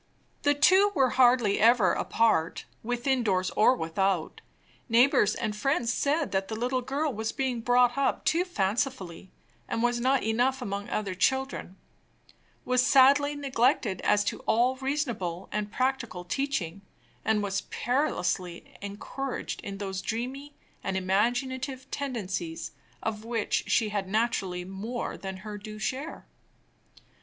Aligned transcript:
The 0.41 0.55
two 0.55 0.91
were 0.95 1.11
hardly 1.11 1.59
ever 1.59 1.93
apart, 1.93 2.65
within 2.81 3.21
doors 3.21 3.51
or 3.51 3.75
without. 3.75 4.41
Neighbors 4.89 5.35
and 5.35 5.55
friends 5.55 5.93
said 5.93 6.31
that 6.31 6.47
the 6.47 6.55
little 6.55 6.81
girl 6.81 7.13
was 7.13 7.31
being 7.31 7.61
brought 7.61 7.95
up 7.95 8.25
too 8.25 8.43
fancifully, 8.43 9.29
and 9.67 9.83
was 9.83 9.99
not 9.99 10.23
enough 10.23 10.59
among 10.59 10.89
other 10.89 11.13
children, 11.13 11.77
was 12.65 12.83
sadly 12.83 13.35
neglected 13.35 14.01
as 14.01 14.23
to 14.23 14.39
all 14.47 14.75
reasonable 14.77 15.47
and 15.51 15.71
practical 15.71 16.25
teaching, 16.25 16.81
and 17.23 17.43
was 17.43 17.61
perilously 17.69 18.73
encouraged 18.81 19.61
in 19.61 19.77
those 19.77 20.01
dreamy 20.01 20.55
and 20.83 20.97
imaginative 20.97 21.91
tendencies 21.91 22.71
of 23.03 23.23
which 23.23 23.65
she 23.67 23.89
had 23.89 24.09
naturally 24.09 24.65
more 24.65 25.15
than 25.15 25.37
her 25.45 25.59
due 25.59 25.77
share. 25.77 26.25